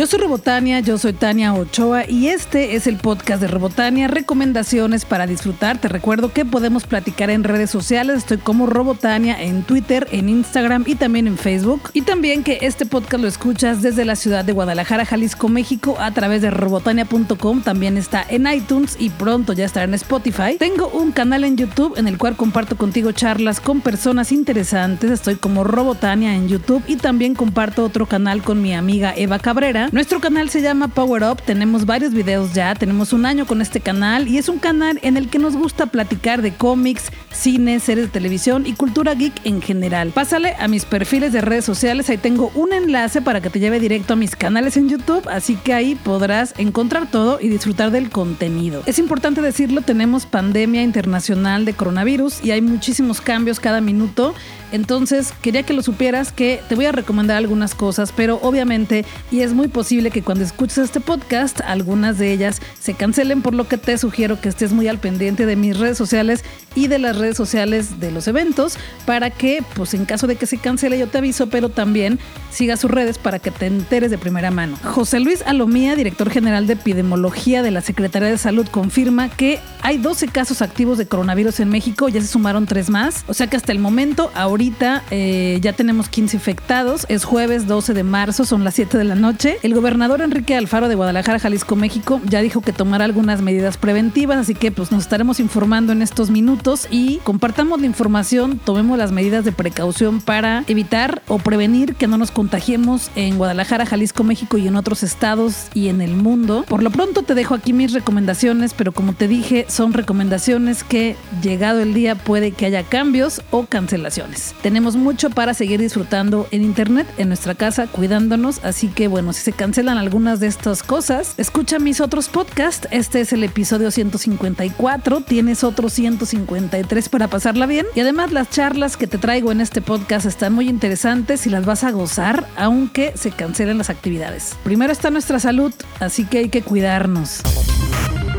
[0.00, 5.04] Yo soy Robotania, yo soy Tania Ochoa y este es el podcast de Robotania, recomendaciones
[5.04, 5.78] para disfrutar.
[5.78, 10.84] Te recuerdo que podemos platicar en redes sociales, estoy como Robotania en Twitter, en Instagram
[10.86, 11.90] y también en Facebook.
[11.92, 16.12] Y también que este podcast lo escuchas desde la ciudad de Guadalajara, Jalisco, México a
[16.12, 20.56] través de robotania.com, también está en iTunes y pronto ya estará en Spotify.
[20.58, 25.34] Tengo un canal en YouTube en el cual comparto contigo charlas con personas interesantes, estoy
[25.34, 29.89] como Robotania en YouTube y también comparto otro canal con mi amiga Eva Cabrera.
[29.92, 33.80] Nuestro canal se llama Power Up, tenemos varios videos ya, tenemos un año con este
[33.80, 38.06] canal y es un canal en el que nos gusta platicar de cómics, cine, series
[38.06, 40.10] de televisión y cultura geek en general.
[40.10, 43.80] Pásale a mis perfiles de redes sociales, ahí tengo un enlace para que te lleve
[43.80, 48.10] directo a mis canales en YouTube, así que ahí podrás encontrar todo y disfrutar del
[48.10, 48.84] contenido.
[48.86, 54.36] Es importante decirlo, tenemos pandemia internacional de coronavirus y hay muchísimos cambios cada minuto
[54.72, 59.40] entonces, quería que lo supieras que te voy a recomendar algunas cosas, pero obviamente, y
[59.40, 63.66] es muy posible que cuando escuches este podcast, algunas de ellas se cancelen, por lo
[63.66, 67.16] que te sugiero que estés muy al pendiente de mis redes sociales y de las
[67.16, 71.08] redes sociales de los eventos para que, pues en caso de que se cancele, yo
[71.08, 72.18] te aviso, pero también
[72.50, 74.76] siga sus redes para que te enteres de primera mano.
[74.84, 79.98] José Luis Alomía, director general de epidemiología de la Secretaría de Salud, confirma que hay
[79.98, 83.56] 12 casos activos de coronavirus en México, ya se sumaron tres más, o sea que
[83.56, 87.06] hasta el momento, ahora ahorita eh, ya tenemos 15 infectados.
[87.08, 89.56] Es jueves 12 de marzo, son las 7 de la noche.
[89.62, 94.36] El gobernador Enrique Alfaro de Guadalajara, Jalisco, México, ya dijo que tomará algunas medidas preventivas,
[94.36, 99.12] así que pues nos estaremos informando en estos minutos y compartamos la información, tomemos las
[99.12, 104.58] medidas de precaución para evitar o prevenir que no nos contagiemos en Guadalajara, Jalisco, México
[104.58, 106.66] y en otros estados y en el mundo.
[106.68, 111.16] Por lo pronto te dejo aquí mis recomendaciones, pero como te dije, son recomendaciones que
[111.40, 114.49] llegado el día puede que haya cambios o cancelaciones.
[114.62, 118.64] Tenemos mucho para seguir disfrutando en internet, en nuestra casa, cuidándonos.
[118.64, 122.88] Así que bueno, si se cancelan algunas de estas cosas, escucha mis otros podcasts.
[122.90, 125.20] Este es el episodio 154.
[125.22, 127.86] Tienes otros 153 para pasarla bien.
[127.94, 131.64] Y además las charlas que te traigo en este podcast están muy interesantes y las
[131.64, 134.56] vas a gozar, aunque se cancelen las actividades.
[134.64, 137.42] Primero está nuestra salud, así que hay que cuidarnos.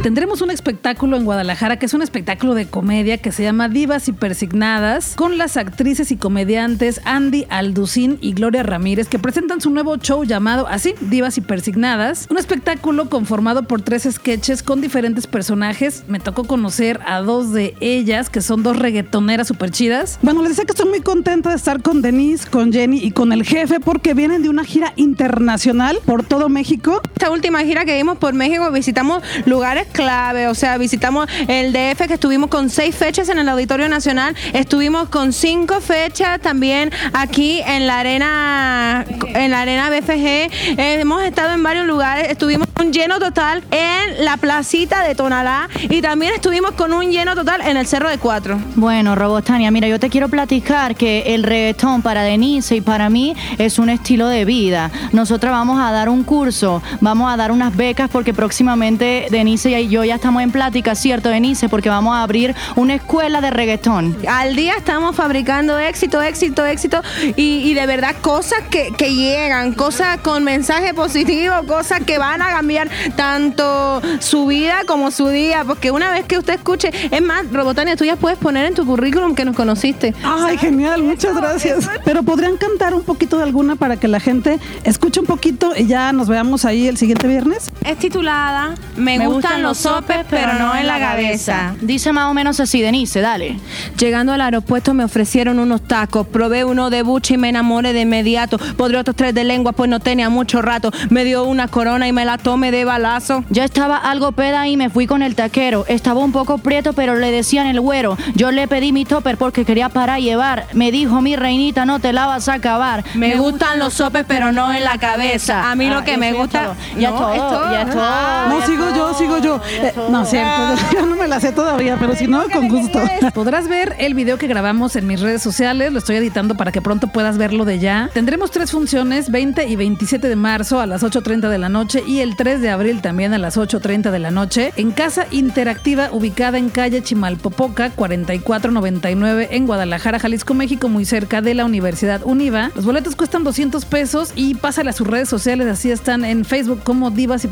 [0.03, 4.07] Tendremos un espectáculo en Guadalajara que es un espectáculo de comedia que se llama Divas
[4.07, 9.69] y Persignadas con las actrices y comediantes Andy Alducín y Gloria Ramírez que presentan su
[9.69, 12.25] nuevo show llamado así, Divas y Persignadas.
[12.31, 16.03] Un espectáculo conformado por tres sketches con diferentes personajes.
[16.07, 20.17] Me tocó conocer a dos de ellas que son dos reggaetoneras súper chidas.
[20.23, 23.31] Bueno, les decía que estoy muy contenta de estar con Denise, con Jenny y con
[23.33, 27.03] el jefe porque vienen de una gira internacional por todo México.
[27.13, 32.07] Esta última gira que vimos por México visitamos lugares clave, o sea, visitamos el DF
[32.07, 37.61] que estuvimos con seis fechas en el Auditorio Nacional, estuvimos con cinco fechas también aquí
[37.65, 43.19] en la arena, en la arena BFG, hemos estado en varios lugares, estuvimos un lleno
[43.19, 47.87] total en la placita de Tonalá y también estuvimos con un lleno total en el
[47.87, 48.59] Cerro de Cuatro.
[48.75, 53.35] Bueno, Robostania, mira, yo te quiero platicar que el reggaetón para Denise y para mí
[53.57, 54.91] es un estilo de vida.
[55.11, 59.73] Nosotras vamos a dar un curso, vamos a dar unas becas porque próximamente Denise y
[59.87, 61.69] yo ya estamos en plática, ¿cierto, Denise?
[61.69, 64.17] Porque vamos a abrir una escuela de reggaetón.
[64.27, 67.01] Al día estamos fabricando éxito, éxito, éxito
[67.35, 72.49] y, de verdad cosas que, que llegan, cosas con mensaje positivo, cosas que van a
[72.49, 77.51] cambiar tanto su vida como su día, porque una vez que usted escuche, es más,
[77.51, 80.13] Robotania, tú ya puedes poner en tu currículum que nos conociste.
[80.23, 81.89] Ay, genial, muchas gracias.
[82.05, 85.87] Pero podrían cantar un poquito de alguna para que la gente escuche un poquito y
[85.87, 87.70] ya nos veamos ahí el siguiente viernes.
[87.85, 91.73] Es titulada Me, gustan, los sopes, pero no en la cabeza.
[91.81, 93.59] Dice más o menos así, Denise, dale.
[93.97, 98.01] Llegando al aeropuerto me ofrecieron unos tacos, probé uno de buche y me enamoré de
[98.01, 98.59] inmediato.
[98.77, 100.91] Podré otros tres de lengua, pues no tenía mucho rato.
[101.09, 103.43] Me dio una corona y me la tomé de balazo.
[103.49, 105.85] Ya estaba algo peda y me fui con el taquero.
[105.87, 108.15] Estaba un poco prieto, pero le decían el güero.
[108.35, 110.67] Yo le pedí mi topper porque quería para llevar.
[110.73, 113.03] Me dijo, mi reinita, no te la vas a acabar.
[113.15, 115.71] Me, gustan los sopes, pero no en la cabeza.
[115.71, 116.75] A mí lo ah, que me gusta...
[116.97, 118.49] Ya todo, ya todo.
[118.49, 119.61] no, sigo yo, sigo yo.
[119.69, 122.99] Eh, no, cierto, yo no me la sé todavía, pero si no, con gusto.
[123.33, 126.81] Podrás ver el video que grabamos en mis redes sociales, lo estoy editando para que
[126.81, 128.09] pronto puedas verlo de ya.
[128.13, 132.19] Tendremos tres funciones, 20 y 27 de marzo a las 8.30 de la noche y
[132.19, 136.57] el 3 de abril también a las 8.30 de la noche en Casa Interactiva ubicada
[136.57, 142.71] en calle Chimalpopoca 4499 en Guadalajara, Jalisco, México, muy cerca de la Universidad Univa.
[142.75, 146.81] Los boletos cuestan 200 pesos y pásale a sus redes sociales, así están en Facebook
[146.83, 147.47] como Divas y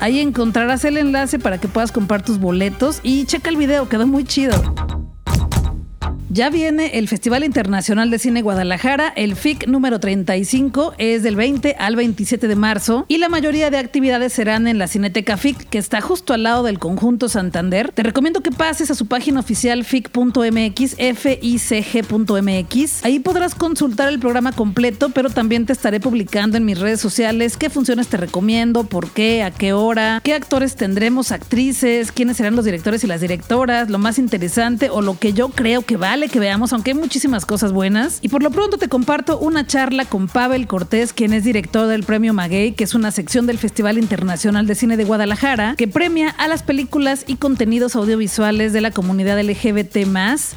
[0.00, 4.06] Ahí encontrarás el enlace para que puedas comprar tus boletos y checa el video, quedó
[4.06, 5.03] muy chido.
[6.34, 11.76] Ya viene el Festival Internacional de Cine Guadalajara, el FIC número 35, es del 20
[11.78, 15.78] al 27 de marzo y la mayoría de actividades serán en la Cineteca FIC, que
[15.78, 17.92] está justo al lado del conjunto Santander.
[17.92, 23.04] Te recomiendo que pases a su página oficial fic.mx, ficg.mx.
[23.04, 27.56] Ahí podrás consultar el programa completo, pero también te estaré publicando en mis redes sociales
[27.56, 32.56] qué funciones te recomiendo, por qué, a qué hora, qué actores tendremos, actrices, quiénes serán
[32.56, 36.23] los directores y las directoras, lo más interesante o lo que yo creo que vale
[36.28, 38.18] que veamos, aunque hay muchísimas cosas buenas.
[38.22, 42.04] Y por lo pronto te comparto una charla con Pavel Cortés, quien es director del
[42.04, 46.30] Premio Maguey, que es una sección del Festival Internacional de Cine de Guadalajara, que premia
[46.30, 50.06] a las películas y contenidos audiovisuales de la comunidad LGBT+,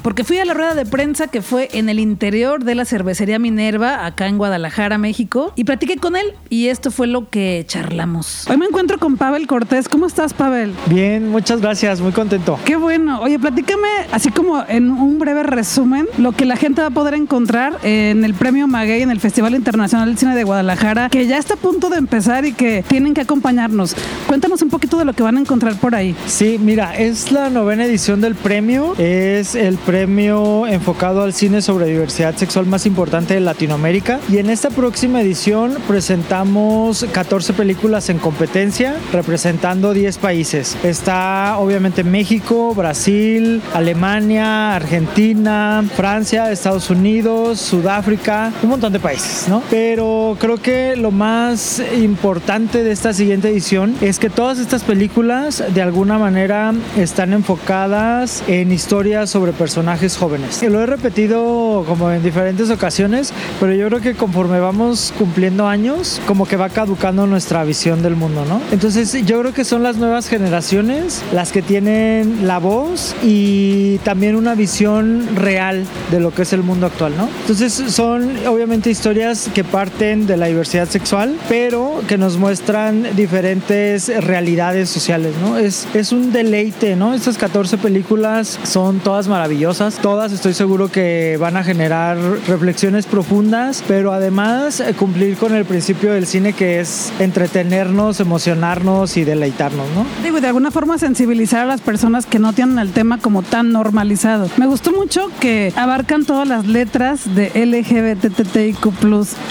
[0.02, 3.40] porque fui a la rueda de prensa que fue en el interior de la cervecería
[3.40, 8.46] Minerva, acá en Guadalajara, México, y platiqué con él y esto fue lo que charlamos.
[8.50, 9.90] Hoy me encuentro con Pavel Cortés.
[9.90, 10.74] ¿Cómo estás, Pavel?
[10.88, 12.60] Bien, muchas gracias, muy contento.
[12.66, 13.22] Qué bueno.
[13.22, 17.16] Oye, platícame, así como en un breve resumen, lo que la gente va a poder
[17.16, 21.40] encontrar en el Premio Maguey, en el Festival Internacional del Cine de Guadalajara, que ya
[21.40, 23.96] está a punto de empezar y que tienen que acompañarnos.
[24.28, 26.16] Cuéntanos un poquito de lo que van a encontrar por ahí.
[26.28, 28.94] Sí, mira, es la novena edición del premio.
[29.00, 34.20] Es el premio enfocado al cine sobre diversidad sexual más importante de Latinoamérica.
[34.32, 40.78] Y en esta próxima edición presentamos 14 películas en competencia, representando 10 países.
[40.84, 45.47] Está obviamente México, Brasil, Alemania, Argentina,
[45.96, 49.62] Francia, Estados Unidos, Sudáfrica, un montón de países, ¿no?
[49.70, 55.64] Pero creo que lo más importante de esta siguiente edición es que todas estas películas
[55.74, 60.62] de alguna manera están enfocadas en historias sobre personajes jóvenes.
[60.64, 66.22] Lo he repetido como en diferentes ocasiones, pero yo creo que conforme vamos cumpliendo años,
[66.28, 68.62] como que va caducando nuestra visión del mundo, ¿no?
[68.72, 74.36] Entonces yo creo que son las nuevas generaciones las que tienen la voz y también
[74.36, 77.30] una visión real de lo que es el mundo actual, ¿no?
[77.42, 84.12] Entonces son obviamente historias que parten de la diversidad sexual, pero que nos muestran diferentes
[84.24, 85.58] realidades sociales, ¿no?
[85.58, 87.14] Es, es un deleite, ¿no?
[87.14, 92.18] Estas 14 películas son todas maravillosas, todas estoy seguro que van a generar
[92.48, 99.18] reflexiones profundas, pero además eh, cumplir con el principio del cine que es entretenernos, emocionarnos
[99.18, 100.06] y deleitarnos, ¿no?
[100.24, 103.72] Digo, de alguna forma sensibilizar a las personas que no tienen el tema como tan
[103.72, 104.50] normalizado.
[104.58, 108.78] Me gustó mucho que abarcan todas las letras de LGBTTIQ+,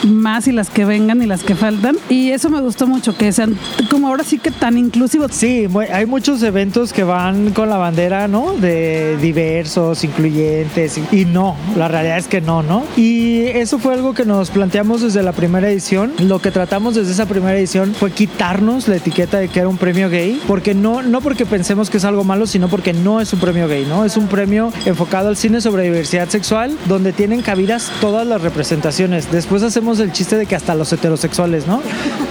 [0.05, 1.97] más y las que vengan y las que faltan.
[2.09, 3.57] Y eso me gustó mucho, que sean
[3.91, 5.33] como ahora sí que tan inclusivos.
[5.33, 8.53] Sí, hay muchos eventos que van con la bandera, ¿no?
[8.53, 11.01] De diversos, incluyentes.
[11.11, 12.85] Y no, la realidad es que no, ¿no?
[12.97, 16.13] Y eso fue algo que nos planteamos desde la primera edición.
[16.19, 19.79] Lo que tratamos desde esa primera edición fue quitarnos la etiqueta de que era un
[19.79, 23.33] premio gay, porque no, no porque pensemos que es algo malo, sino porque no es
[23.33, 24.05] un premio gay, ¿no?
[24.05, 29.31] Es un premio enfocado al cine sobre diversidad sexual, donde tienen cabidas todas las representaciones.
[29.31, 31.83] Después hacemos el chiste de que hasta los heterosexuales, ¿no?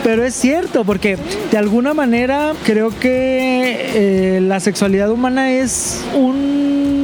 [0.03, 1.17] Pero es cierto, porque
[1.51, 6.03] de alguna manera creo que eh, la sexualidad humana es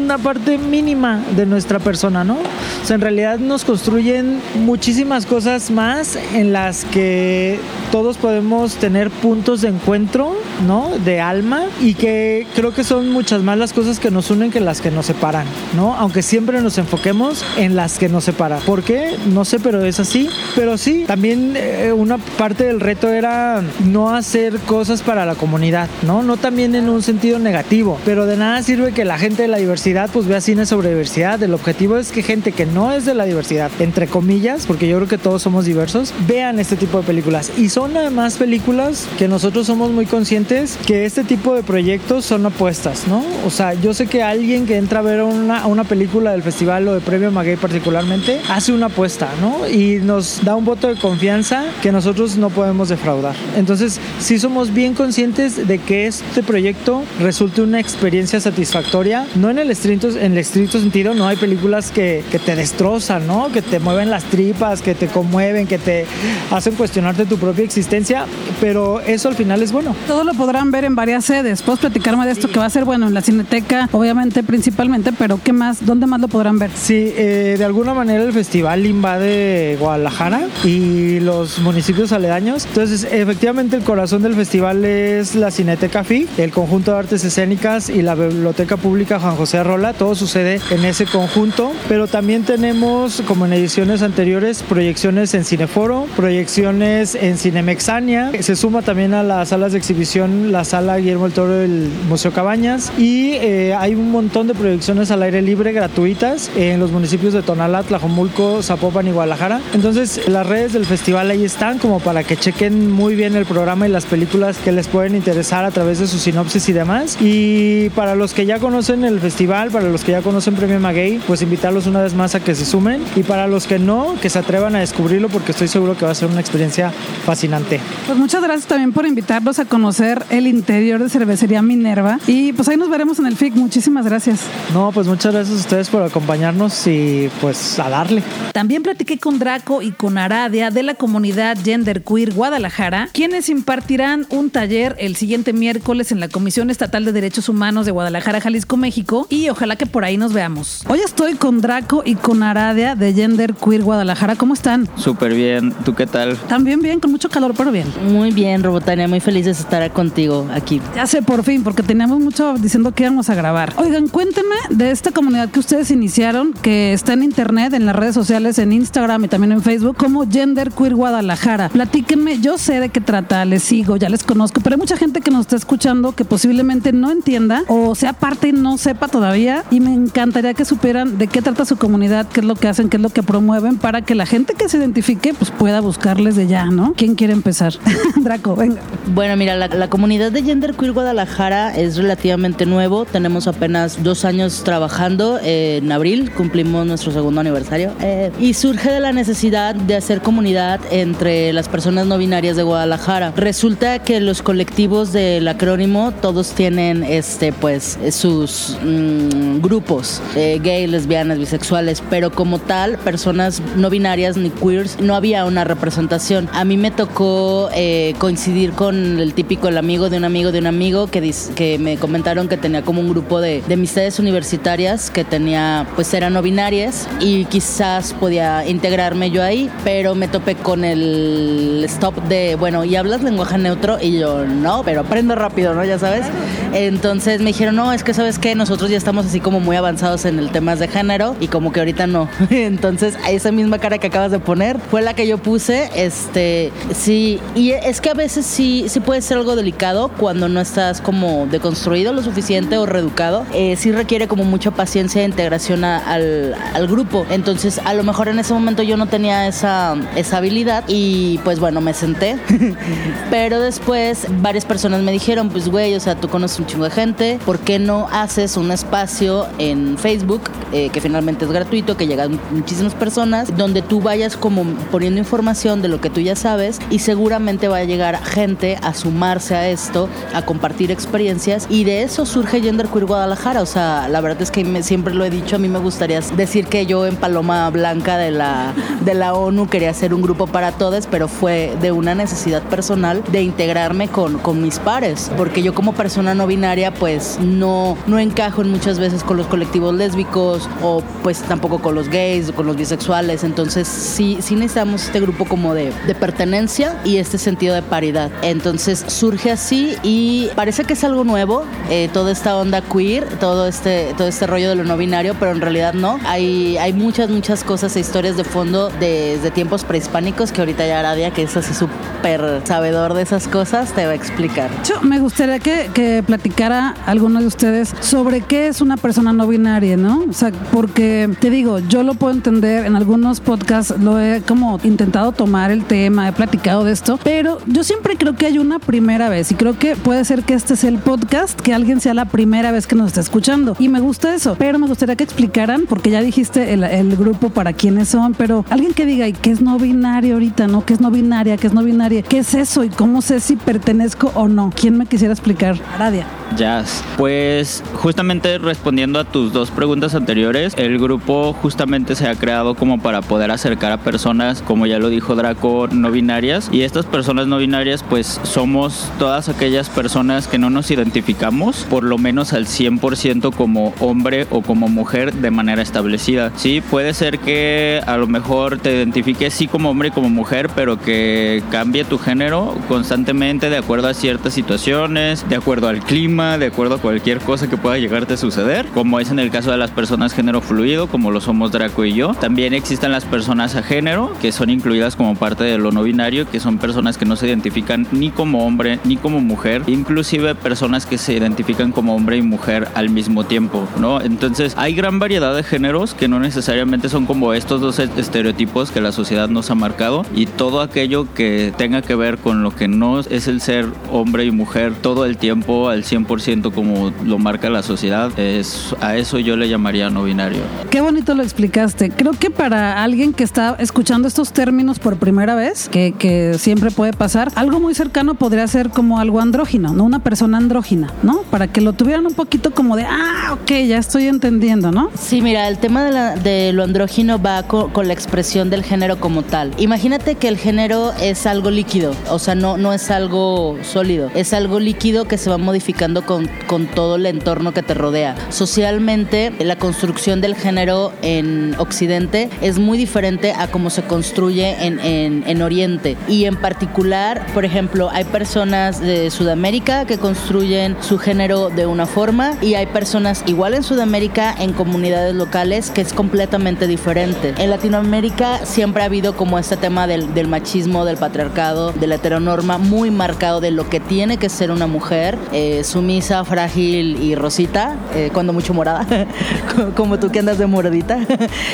[0.04, 2.36] una parte mínima de nuestra persona, ¿no?
[2.36, 7.60] O sea, en realidad nos construyen muchísimas cosas más en las que
[7.92, 10.92] todos podemos tener puntos de encuentro, ¿no?
[11.04, 14.60] De alma y que creo que son muchas más las cosas que nos unen que
[14.60, 15.46] las que nos separan,
[15.76, 15.96] ¿no?
[15.96, 18.60] Aunque siempre nos enfoquemos en las que nos separan.
[18.66, 19.16] ¿Por qué?
[19.34, 20.30] No sé, pero es así.
[20.56, 25.90] Pero sí, también eh, una parte del reto era no hacer cosas para la comunidad,
[26.06, 26.24] ¿no?
[26.24, 29.58] No también en un sentido negativo, pero de nada sirve que la gente de la
[29.58, 31.42] diversidad pues vea cine sobre diversidad.
[31.44, 34.98] El objetivo es que gente que no es de la diversidad, entre comillas, porque yo
[34.98, 37.52] creo que todos somos diversos, vean este tipo de películas.
[37.58, 42.46] Y son además películas que nosotros somos muy conscientes que este tipo de proyectos son
[42.46, 43.24] apuestas, ¿no?
[43.46, 46.88] O sea, yo sé que alguien que entra a ver una, una película del festival
[46.88, 49.68] o de Premio Maguey particularmente hace una apuesta, ¿no?
[49.68, 53.36] Y nos da un voto de confianza que nosotros no podemos defraudar.
[53.58, 59.60] Entonces, sí somos bien conscientes de que este proyecto resulte una experiencia satisfactoria, no en
[59.60, 63.52] el estricto, en el estricto sentido, no hay películas que, que te destrozan, ¿no?
[63.52, 66.06] Que te mueven las tripas, que te conmueven, que te
[66.52, 68.26] hacen cuestionarte tu propia existencia,
[68.60, 69.96] pero eso al final es bueno.
[70.08, 71.64] Todo lo podrán ver en varias sedes.
[71.64, 75.40] ¿Puedes platicarme de esto que va a ser bueno en la Cineteca, obviamente principalmente, pero
[75.44, 75.84] qué más?
[75.86, 76.70] ¿Dónde más lo podrán ver?
[76.76, 82.66] Sí, eh, de alguna manera el festival invade Guadalajara y los municipios aledaños.
[82.66, 87.90] Entonces, efectivamente, el corazón del festival es la Cineteca FI, el conjunto de artes escénicas
[87.90, 93.24] y la Biblioteca Pública Juan José rola, todo sucede en ese conjunto, pero también tenemos,
[93.26, 99.48] como en ediciones anteriores, proyecciones en Cineforo, proyecciones en Cinemexania, se suma también a las
[99.48, 104.12] salas de exhibición la sala Guillermo el Toro del Museo Cabañas y eh, hay un
[104.12, 109.12] montón de proyecciones al aire libre gratuitas en los municipios de Tonalá, Tlajomulco, Zapopan y
[109.12, 109.62] Guadalajara.
[109.74, 113.88] Entonces las redes del festival ahí están como para que chequen muy bien el programa
[113.88, 117.18] y las películas que les pueden interesar a través de su sinopsis y demás.
[117.22, 121.20] Y para los que ya conocen el festival, para los que ya conocen Premio Maguey,
[121.28, 123.04] pues invitarlos una vez más a que se sumen.
[123.16, 126.12] Y para los que no, que se atrevan a descubrirlo porque estoy seguro que va
[126.12, 126.92] a ser una experiencia
[127.26, 127.80] fascinante.
[128.08, 132.20] Pues muchas gracias también por invitarlos a conocer el interior de Cervecería Minerva.
[132.28, 133.56] Y pues ahí nos veremos en el FIC.
[133.56, 134.42] Muchísimas gracias.
[134.74, 138.24] No, pues muchas gracias a ustedes por acompañarnos y pues a darle.
[138.54, 144.26] También platiqué con Draco y con Aradia de la comunidad Gender Queer Guadalajara, quienes impartirán
[144.30, 148.78] un taller el siguiente miércoles en la Comisión Estatal de Derechos Humanos de Guadalajara, Jalisco,
[148.78, 149.28] México.
[149.30, 150.84] Y ojalá que por ahí nos veamos.
[150.88, 154.36] Hoy estoy con Draco y con Aradia de Gender Queer Guadalajara.
[154.36, 154.90] ¿Cómo están?
[154.96, 155.74] Súper bien.
[155.86, 156.38] ¿Tú qué tal?
[156.48, 157.88] También bien, con mucho calor, pero bien.
[158.12, 159.08] Muy bien, Robotania.
[159.08, 160.82] Muy feliz de estar contigo aquí.
[160.96, 163.74] Ya sé, por fin, porque teníamos mucho diciendo que íbamos a grabar.
[163.78, 168.16] Oigan, cuéntenme de esta comunidad que ustedes iniciaron, que está en internet, en las redes
[168.16, 171.70] sociales, en Instagram y también en Facebook, como Gender Queer Guadalajara.
[171.70, 175.22] Platíquenme, yo sé de qué trata, les sigo, ya les conozco, pero hay mucha gente
[175.22, 179.41] que nos está escuchando que posiblemente no entienda o sea parte y no sepa todavía.
[179.72, 182.90] Y me encantaría que supieran de qué trata su comunidad, qué es lo que hacen,
[182.90, 186.36] qué es lo que promueven, para que la gente que se identifique pues pueda buscarles
[186.36, 186.94] de ya, ¿no?
[186.96, 187.74] ¿Quién quiere empezar?
[188.18, 188.82] Draco, venga.
[189.08, 193.06] Bueno, mira, la, comunidad de Gender Queer Guadalajara es relativamente nuevo.
[193.06, 195.40] Tenemos apenas dos años trabajando.
[195.44, 197.94] Eh, en abril cumplimos nuestro segundo aniversario.
[198.00, 202.64] Eh, y surge de la necesidad de hacer comunidad entre las personas no binarias de
[202.64, 203.34] Guadalajara.
[203.36, 209.31] Resulta que los colectivos del acrónimo todos tienen este pues sus mm,
[209.62, 215.46] grupos eh, gay, lesbianas, bisexuales, pero como tal, personas no binarias ni queers, no había
[215.46, 216.50] una representación.
[216.54, 220.60] A mí me tocó eh, coincidir con el típico el amigo de un amigo de
[220.60, 225.10] un amigo que, que me comentaron que tenía como un grupo de, de amistades universitarias
[225.12, 230.56] que tenía, pues eran no binarias y quizás podía integrarme yo ahí, pero me topé
[230.56, 233.98] con el stop de, bueno, ¿y hablas lenguaje neutro?
[234.02, 235.84] Y yo, no, pero aprendo rápido, ¿no?
[235.84, 236.26] Ya sabes.
[236.74, 240.26] Entonces me dijeron, no, es que sabes que nosotros ya estamos así como muy avanzados
[240.26, 242.28] en el temas de género y como que ahorita no.
[242.50, 245.90] Entonces, esa misma cara que acabas de poner fue la que yo puse.
[245.96, 250.60] Este, sí, y es que a veces sí, sí puede ser algo delicado cuando no
[250.60, 253.46] estás como deconstruido lo suficiente o reeducado.
[253.54, 257.26] Eh, sí requiere como mucha paciencia e integración al, al grupo.
[257.30, 261.60] Entonces, a lo mejor en ese momento yo no tenía esa, esa habilidad y pues
[261.60, 262.38] bueno, me senté.
[263.30, 266.92] Pero después varias personas me dijeron, pues güey, o sea, tú conoces un chingo de
[266.92, 269.11] gente, ¿por qué no haces un espacio
[269.58, 270.42] en Facebook
[270.72, 275.82] eh, que finalmente es gratuito, que llegan muchísimas personas, donde tú vayas como poniendo información
[275.82, 279.70] de lo que tú ya sabes y seguramente va a llegar gente a sumarse a
[279.70, 281.68] esto, a compartir experiencias.
[281.70, 285.14] Y de eso surge Gender Queer Guadalajara, o sea, la verdad es que me- siempre
[285.14, 288.74] lo he dicho, a mí me gustaría decir que yo en Paloma Blanca de la,
[289.04, 293.22] de la ONU quería hacer un grupo para todas, pero fue de una necesidad personal
[293.32, 298.20] de integrarme con, con mis pares, porque yo como persona no binaria pues no, no
[298.20, 302.54] encajo en muchas veces con los colectivos lésbicos o pues tampoco con los gays o
[302.54, 307.38] con los bisexuales, entonces sí, sí necesitamos este grupo como de, de pertenencia y este
[307.38, 308.32] sentido de paridad.
[308.42, 313.68] Entonces surge así y parece que es algo nuevo, eh, toda esta onda queer, todo
[313.68, 316.20] este, todo este rollo de lo no binario, pero en realidad no.
[316.26, 321.00] Hay, hay muchas, muchas cosas e historias de fondo desde tiempos prehispánicos que ahorita ya
[321.00, 324.70] Aradia, que es así súper sabedor de esas cosas, te va a explicar.
[324.70, 329.34] De hecho, me gustaría que, que platicara alguno de ustedes sobre qué es una persona
[329.34, 330.26] no binaria, ¿no?
[330.30, 334.80] O sea, porque te digo, yo lo puedo entender en algunos podcasts, lo he como
[334.84, 338.80] intentado tomar el tema, he platicado de esto, pero yo siempre creo que hay una
[338.80, 342.14] primera vez y creo que puede ser que este sea el podcast, que alguien sea
[342.14, 343.76] la primera vez que nos está escuchando.
[343.80, 347.74] Y me gusta eso, pero me gustaría que explicaran, porque ya dijiste el, grupo para
[347.74, 350.86] quiénes son, pero alguien que diga, ¿y qué es no binario ahorita, no?
[350.86, 351.58] ¿Qué es no binaria?
[351.58, 352.22] ¿Qué es no binaria?
[352.22, 352.84] ¿Qué es eso?
[352.84, 354.72] ¿Y cómo sé si pertenezco o no?
[354.74, 355.78] ¿Quién me quisiera explicar?
[355.94, 356.26] Aradia.
[356.56, 357.04] Jazz.
[357.18, 363.02] Pues justamente respondiendo a tus dos preguntas anteriores, el grupo justamente se ha creado como
[363.02, 366.70] para poder acercar a personas, como ya lo dijo Draco, no binarias.
[366.72, 372.06] Y estas personas no binarias pues somos todas aquellas personas que no nos identificamos por
[372.06, 376.54] lo menos al 100% como hombre o como mujer de manera establecida.
[376.56, 380.70] Sí, puede ser que a lo mejor te identifiques sí como hombre y como mujer,
[380.74, 386.58] pero que cambie tu género constantemente de acuerdo a ciertas situaciones, de acuerdo al clima,
[386.58, 388.61] de acuerdo a cualquier cosa que pueda llegarte a suceder.
[388.62, 392.06] Suceder, como es en el caso de las personas género fluido, como lo somos Draco
[392.06, 392.34] y yo.
[392.34, 396.50] También existen las personas a género, que son incluidas como parte de lo no binario,
[396.50, 401.06] que son personas que no se identifican ni como hombre ni como mujer, inclusive personas
[401.06, 404.22] que se identifican como hombre y mujer al mismo tiempo, ¿no?
[404.22, 409.02] Entonces hay gran variedad de géneros que no necesariamente son como estos dos estereotipos que
[409.02, 412.88] la sociedad nos ha marcado y todo aquello que tenga que ver con lo que
[412.88, 417.70] no es el ser hombre y mujer todo el tiempo al 100% como lo marca
[417.70, 420.62] la sociedad, es, a eso yo le llamaría no binario.
[420.90, 422.10] Qué bonito lo explicaste.
[422.12, 426.92] Creo que para alguien que está escuchando estos términos por primera vez, que, que siempre
[426.92, 430.04] puede pasar, algo muy cercano podría ser como algo andrógino, ¿no?
[430.04, 431.42] Una persona andrógina, ¿no?
[431.44, 435.10] Para que lo tuvieran un poquito como de, ah, ok, ya estoy entendiendo, ¿no?
[435.20, 438.84] Sí, mira, el tema de, la- de lo andrógino va co- con, la expresión del
[438.84, 439.72] género como tal.
[439.78, 444.54] Imagínate que el género es algo líquido, o sea, no, no es algo sólido, es
[444.54, 448.36] algo líquido que se va modificando con, con todo el entorno que te rodea.
[448.50, 455.00] Socialmente, la construcción del género en Occidente es muy diferente a cómo se construye en,
[455.00, 456.16] en- en Oriente.
[456.28, 462.06] Y en particular, por ejemplo, hay personas de Sudamérica que construyen su género de una
[462.06, 467.54] forma y hay personas igual en Sudamérica en comunidades locales que es completamente diferente.
[467.58, 472.16] En Latinoamérica siempre ha habido como este tema del, del machismo, del patriarcado, de la
[472.16, 477.36] heteronorma muy marcado de lo que tiene que ser una mujer, eh, sumisa, frágil y
[477.36, 479.06] rosita, eh, cuando mucho morada,
[479.96, 481.20] como tú que andas de moradita.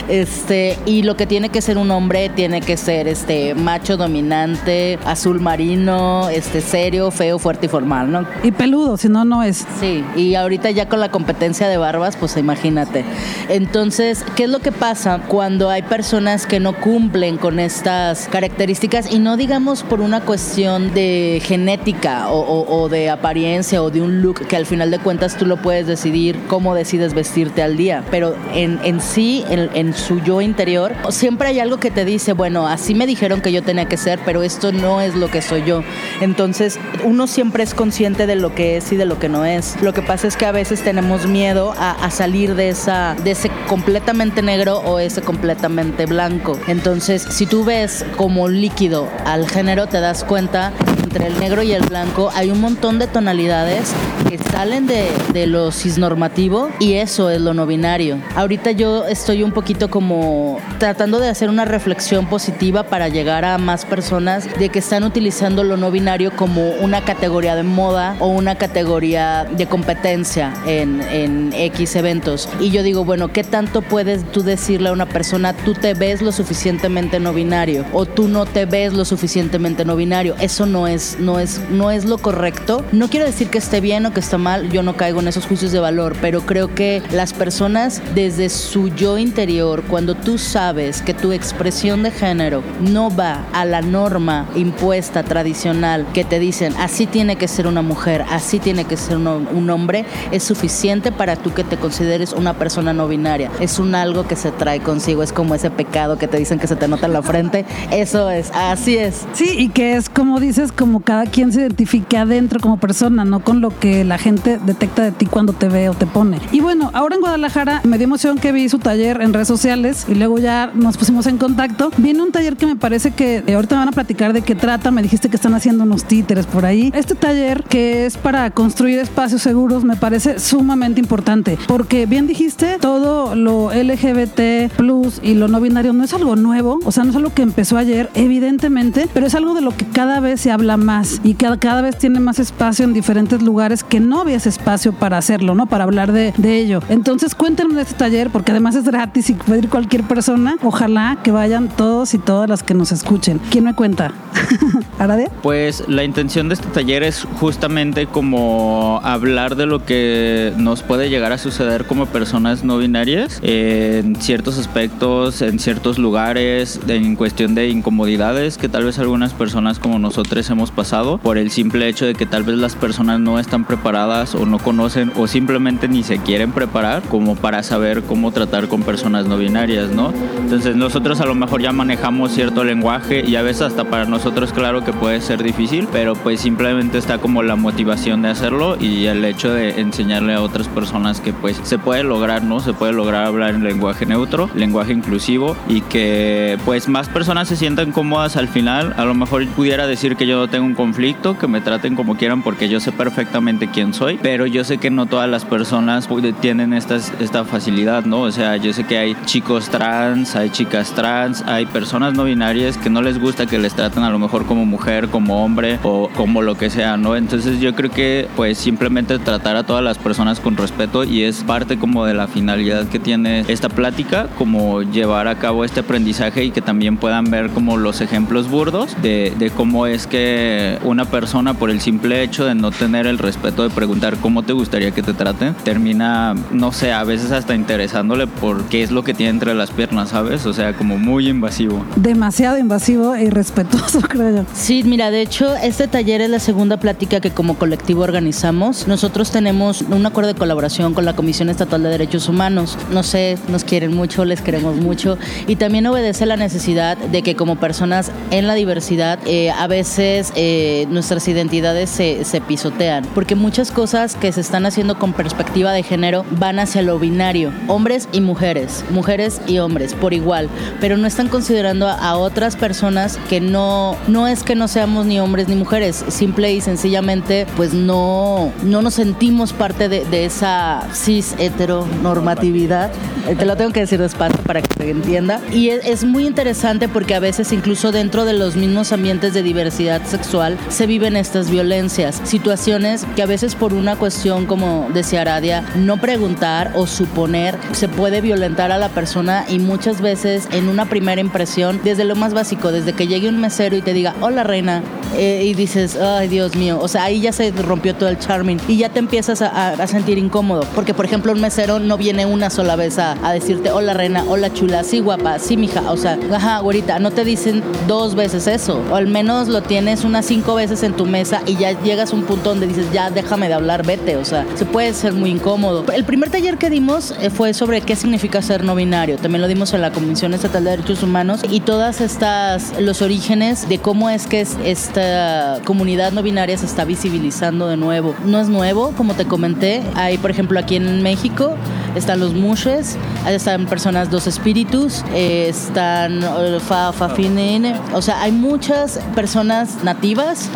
[0.08, 4.98] Este, y lo que tiene que ser un hombre tiene que ser este macho dominante,
[5.06, 8.26] azul marino, este serio, feo, fuerte y formal, ¿no?
[8.44, 9.66] Y peludo, si no, no es.
[9.80, 13.04] Sí, y ahorita ya con la competencia de barbas, pues imagínate.
[13.50, 19.12] Entonces, ¿qué es lo que pasa cuando hay personas que no cumplen con estas características?
[19.12, 24.02] Y no digamos por una cuestión de genética o, o- o de apariencia o de
[24.02, 27.78] un look, que al final de cuentas tú lo puedes decidir cómo decides vestirte al
[27.78, 32.34] día, pero en, en sí, en, su yo interior, siempre hay algo que te dice,
[32.34, 35.42] bueno, así me dijeron que yo tenía que ser, pero esto no es lo que
[35.42, 35.84] soy yo.
[36.22, 39.82] Entonces, uno siempre es consciente de lo que es y de lo que no es.
[39.82, 43.32] Lo que pasa es que a veces tenemos miedo a, a salir de, esa, de
[43.32, 46.60] ese completamente negro o ese completamente blanco.
[46.68, 50.74] Entonces, si tú ves como líquido al género, te das cuenta
[51.08, 53.94] entre el negro y el blanco hay un montón de tonalidades
[54.28, 58.18] que salen de, de lo cisnormativo y eso es lo no binario.
[58.36, 63.58] Ahorita yo estoy un poquito como tratando de hacer una reflexión positiva para llegar a
[63.58, 68.28] más personas de que están utilizando lo no binario como una categoría de moda o
[68.28, 72.50] una categoría de competencia en, en X eventos.
[72.60, 76.22] Y yo digo, bueno, ¿qué tanto puedes tú decirle a una persona, tú te ves
[76.22, 80.36] lo suficientemente no binario o tú no te ves lo suficientemente no binario?
[80.42, 82.84] Eso no es, no es, no es lo correcto.
[82.92, 85.46] No quiero decir que esté bien o que está mal, yo no caigo en esos
[85.46, 91.02] juicios de valor, pero creo que las personas desde su yo interior, cuando tú sabes
[91.02, 96.74] que tu expresión de género no va a la norma impuesta tradicional que te dicen
[96.80, 101.12] así tiene que ser una mujer, así tiene que ser un, un hombre, es suficiente
[101.12, 103.52] para tú que te consideres una persona no binaria.
[103.60, 106.68] Es un algo que se trae consigo, es como ese pecado que te dicen que
[106.68, 107.66] se te nota en la frente.
[107.92, 109.26] Eso es, así es.
[109.34, 113.42] Sí, y que es como dices, como cada quien se identifique adentro como persona, no
[113.42, 116.40] con lo que la gente detecta de ti cuando te ve o te pone.
[116.52, 120.06] Y bueno, ahora en Guadalajara me dio emoción que vi su taller en redes sociales
[120.08, 121.92] y luego ya nos pusimos en contacto.
[121.98, 124.56] Viene un taller que me parece que eh, ahorita me van a platicar de qué
[124.56, 124.92] trata.
[124.92, 126.92] Me dijiste que están haciendo unos títeres por ahí.
[126.94, 132.78] Este taller que es para construir espacios seguros me parece sumamente importante porque bien dijiste,
[132.80, 137.12] todo lo LGBT plus y lo no binario no es algo nuevo, o sea, no
[137.12, 140.52] es algo que empezó ayer, evidentemente, pero es algo de lo que cada vez se
[140.52, 144.38] habla más y cada, cada vez tiene más espacio en diferentes lugares que no había
[144.38, 145.66] espacio para hacerlo, ¿no?
[145.66, 146.82] Para hablar de, de ello.
[146.90, 150.58] Entonces, cuéntenme de este taller porque además es gratis y puede ir cualquier persona.
[150.64, 153.40] Ojalá que vayan todos y todas las que nos escuchen.
[153.50, 154.12] ¿Quién me cuenta?
[155.00, 155.30] ¿Arade?
[155.42, 161.10] Pues la intención de este taller es justamente como hablar de lo que nos puede
[161.10, 167.56] llegar a suceder como personas no binarias en ciertos aspectos, en ciertos lugares, en cuestión
[167.56, 172.06] de incomodidades que tal vez algunas personas como nosotros hemos pasado por el simple hecho
[172.06, 176.04] de que tal vez las personas no están preparadas o no conocen o simplemente ni
[176.04, 180.12] se quieren preparar como para saber cómo tratar con personas no binarias, ¿no?
[180.40, 184.52] Entonces nosotros a lo mejor ya manejamos cierto lenguaje y a veces hasta para nosotros
[184.52, 189.06] claro que puede ser difícil, pero pues simplemente está como la motivación de hacerlo y
[189.06, 192.60] el hecho de enseñarle a otras personas que pues se puede lograr, ¿no?
[192.60, 197.56] Se puede lograr hablar en lenguaje neutro, lenguaje inclusivo y que pues más personas se
[197.56, 198.94] sientan cómodas al final.
[198.98, 202.18] A lo mejor pudiera decir que yo no tengo un conflicto, que me traten como
[202.18, 206.08] quieran porque yo sé perfectamente quién soy, pero yo sé que no todas las personas
[206.42, 208.22] tienen estas, esta facilidad, ¿no?
[208.22, 212.78] O sea, yo sé que hay chicos trans, hay chicas trans, hay personas no binarias
[212.78, 216.10] que no les gusta que les traten a lo mejor como mujer, como hombre o
[216.16, 217.16] como lo que sea, ¿no?
[217.16, 221.44] Entonces yo creo que pues simplemente tratar a todas las personas con respeto y es
[221.44, 226.44] parte como de la finalidad que tiene esta plática, como llevar a cabo este aprendizaje
[226.44, 230.47] y que también puedan ver como los ejemplos burdos de cómo es que
[230.84, 234.54] una persona por el simple hecho de no tener el respeto de preguntar cómo te
[234.54, 239.04] gustaría que te traten, termina, no sé, a veces hasta interesándole por qué es lo
[239.04, 240.46] que tiene entre las piernas, ¿sabes?
[240.46, 241.86] O sea, como muy invasivo.
[241.96, 244.46] Demasiado invasivo e irrespetuoso, creo yo.
[244.54, 248.88] Sí, mira, de hecho, este taller es la segunda plática que como colectivo organizamos.
[248.88, 252.78] Nosotros tenemos un acuerdo de colaboración con la Comisión Estatal de Derechos Humanos.
[252.92, 255.18] No sé, nos quieren mucho, les queremos mucho.
[255.48, 260.32] Y también obedece la necesidad de que como personas en la diversidad, eh, a veces
[260.40, 263.04] eh, nuestras identidades se, se pisotean.
[263.16, 267.52] Porque muchas cosas que se están haciendo con perspectiva de género van hacia lo binario.
[267.66, 270.48] Hombres y mujeres, mujeres y hombres, por igual.
[270.80, 275.20] Pero no están considerando a, otras personas que no, no es que no seamos ni
[275.20, 276.06] hombres ni mujeres.
[276.08, 282.92] Simple y sencillamente, pues no, no nos sentimos parte de, de esa cis heteronormatividad.
[283.28, 285.42] Eh, Te lo tengo que decir despacio para que se entienda.
[285.52, 289.42] Y es, es muy interesante porque a veces incluso dentro de los mismos ambientes de
[289.42, 290.27] diversidad sexual
[290.70, 295.98] se viven estas violencias, situaciones que a veces por una cuestión, como decía Aradia, no
[295.98, 301.22] preguntar o suponer, se puede violentar a la persona y muchas veces en una primera
[301.22, 304.84] impresión, desde lo más básico, desde que llegue un mesero y te diga, hola reina,
[305.16, 308.60] eh, y dices, ay Dios mío, o sea, ahí ya se rompió todo el charming
[308.68, 312.26] y ya te empiezas a, a- sentir incómodo, porque por ejemplo un mesero no viene
[312.26, 315.96] una sola vez a, a decirte, hola reina, hola chula, sí guapa, sí mija, o
[315.96, 320.26] sea, ajá, güerita, no te dicen dos veces eso, o al menos lo tienes unas
[320.26, 323.50] cinco veces en tu mesa y ya llegas a un punto donde dices, ya déjame
[323.50, 325.86] de hablar, vete, o sea, se puede ser muy incómodo.
[325.94, 329.48] El primer taller que dimos eh, fue sobre qué significa ser no binario, también lo
[329.48, 334.10] dimos en la Comisión Estatal de Derechos Humanos y todas estas, los orígenes de cómo
[334.10, 338.16] es que es- esta comunidad no binaria se está visibilizando de nuevo.
[338.26, 341.54] No es nuevo, como te comenté, hay por ejemplo aquí en México
[341.96, 348.22] están los mushes, están personas dos espíritus, eh, están eh, fa, fa, finen, o sea,
[348.22, 349.84] hay muchas personas